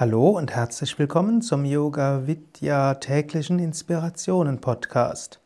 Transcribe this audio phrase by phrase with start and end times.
[0.00, 5.40] Hallo und herzlich willkommen zum Yoga Vidya täglichen Inspirationen Podcast.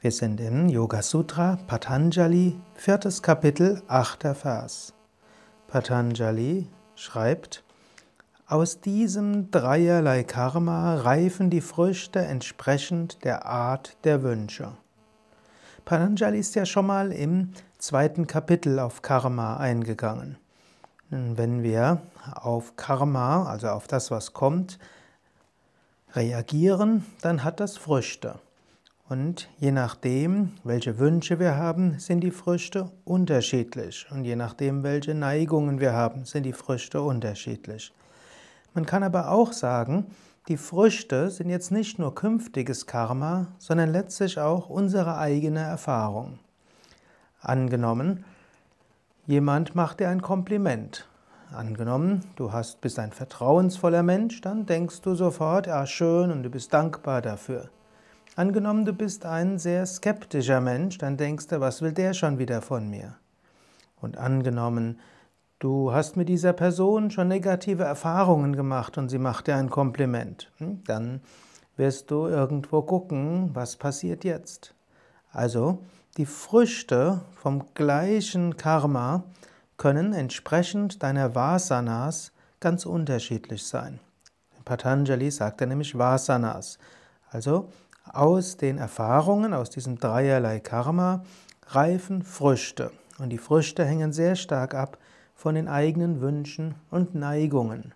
[0.00, 4.94] Wir sind im Yoga Sutra Patanjali, viertes Kapitel, achter Vers.
[5.68, 7.64] Patanjali schreibt:
[8.46, 14.72] Aus diesem dreierlei Karma reifen die Früchte entsprechend der Art der Wünsche.
[15.84, 20.38] Patanjali ist ja schon mal im zweiten Kapitel auf Karma eingegangen.
[21.08, 22.02] Wenn wir
[22.34, 24.78] auf Karma, also auf das, was kommt,
[26.14, 28.40] reagieren, dann hat das Früchte.
[29.08, 34.06] Und je nachdem, welche Wünsche wir haben, sind die Früchte unterschiedlich.
[34.10, 37.92] Und je nachdem, welche Neigungen wir haben, sind die Früchte unterschiedlich.
[38.74, 40.06] Man kann aber auch sagen,
[40.48, 46.40] die Früchte sind jetzt nicht nur künftiges Karma, sondern letztlich auch unsere eigene Erfahrung.
[47.40, 48.24] Angenommen,
[49.26, 51.08] Jemand macht dir ein Kompliment.
[51.52, 56.48] Angenommen, du hast, bist ein vertrauensvoller Mensch, dann denkst du sofort, ja schön und du
[56.48, 57.68] bist dankbar dafür.
[58.36, 62.62] Angenommen, du bist ein sehr skeptischer Mensch, dann denkst du, was will der schon wieder
[62.62, 63.16] von mir?
[64.00, 65.00] Und angenommen,
[65.58, 70.52] du hast mit dieser Person schon negative Erfahrungen gemacht und sie macht dir ein Kompliment,
[70.58, 71.20] hm, dann
[71.76, 74.75] wirst du irgendwo gucken, was passiert jetzt.
[75.36, 75.84] Also,
[76.16, 79.24] die Früchte vom gleichen Karma
[79.76, 84.00] können entsprechend deiner Vasanas ganz unterschiedlich sein.
[84.64, 86.78] Patanjali sagt er nämlich Vasanas.
[87.28, 87.68] Also
[88.10, 91.22] aus den Erfahrungen, aus diesem dreierlei Karma
[91.66, 92.90] reifen Früchte.
[93.18, 94.96] Und die Früchte hängen sehr stark ab
[95.34, 97.92] von den eigenen Wünschen und Neigungen.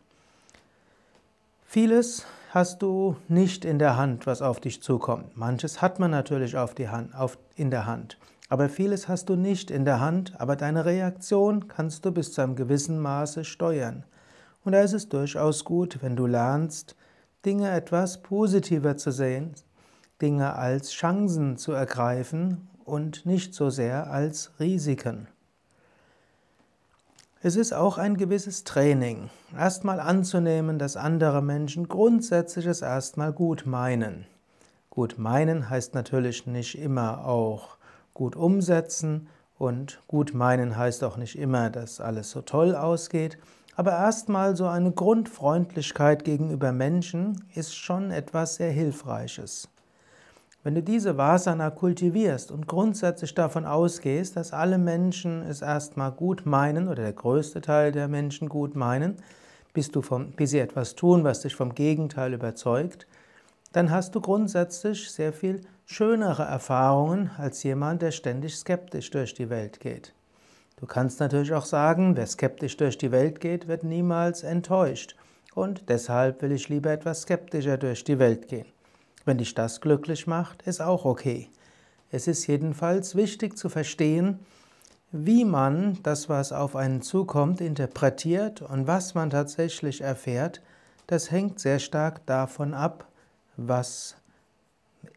[1.65, 5.37] Vieles hast du nicht in der Hand, was auf dich zukommt.
[5.37, 8.19] Manches hat man natürlich auf die Hand, auf, in der Hand.
[8.49, 12.41] Aber vieles hast du nicht in der Hand, aber deine Reaktion kannst du bis zu
[12.41, 14.05] einem gewissen Maße steuern.
[14.65, 16.97] Und da ist es durchaus gut, wenn du lernst,
[17.47, 19.55] Dinge etwas positiver zu sehen,
[20.21, 25.29] Dinge als Chancen zu ergreifen und nicht so sehr als Risiken.
[27.43, 33.65] Es ist auch ein gewisses Training, erstmal anzunehmen, dass andere Menschen grundsätzlich es erstmal gut
[33.65, 34.27] meinen.
[34.91, 37.79] Gut meinen heißt natürlich nicht immer auch
[38.13, 43.39] gut umsetzen und gut meinen heißt auch nicht immer, dass alles so toll ausgeht,
[43.75, 49.71] aber erstmal so eine Grundfreundlichkeit gegenüber Menschen ist schon etwas sehr Hilfreiches.
[50.63, 56.45] Wenn du diese Vasana kultivierst und grundsätzlich davon ausgehst, dass alle Menschen es erstmal gut
[56.45, 59.17] meinen oder der größte Teil der Menschen gut meinen,
[59.73, 63.07] bis, du vom, bis sie etwas tun, was dich vom Gegenteil überzeugt,
[63.73, 69.49] dann hast du grundsätzlich sehr viel schönere Erfahrungen als jemand, der ständig skeptisch durch die
[69.49, 70.13] Welt geht.
[70.77, 75.17] Du kannst natürlich auch sagen, wer skeptisch durch die Welt geht, wird niemals enttäuscht.
[75.55, 78.67] Und deshalb will ich lieber etwas skeptischer durch die Welt gehen.
[79.31, 81.49] Wenn dich das glücklich macht, ist auch okay.
[82.11, 84.41] Es ist jedenfalls wichtig zu verstehen,
[85.13, 90.63] wie man das, was auf einen zukommt, interpretiert und was man tatsächlich erfährt,
[91.07, 93.07] das hängt sehr stark davon ab,
[93.57, 94.17] was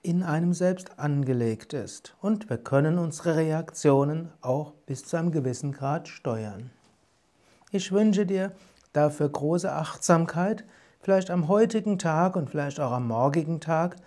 [0.03, 2.15] in einem selbst angelegt ist.
[2.21, 6.69] Und wir können unsere Reaktionen auch bis zu einem gewissen Grad steuern.
[7.71, 8.51] Ich wünsche dir
[8.91, 10.65] dafür große Achtsamkeit,
[11.03, 13.97] vielleicht am heutigen Tag und vielleicht auch am morgigen Tag,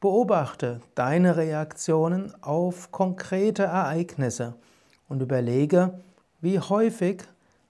[0.00, 4.54] beobachte deine Reaktionen auf konkrete Ereignisse
[5.08, 5.98] und überlege,
[6.40, 7.24] wie häufig